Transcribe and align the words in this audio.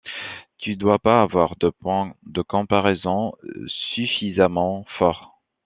Tu 0.57 0.77
dois 0.77 0.97
pas 0.97 1.21
avoir 1.21 1.55
de 1.57 1.69
point 1.69 2.15
de 2.25 2.41
comparaison 2.41 3.33
suffisamment 3.93 4.83
fort. 4.97 5.39